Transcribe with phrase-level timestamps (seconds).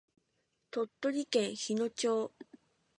[0.71, 2.31] 鳥取県日野町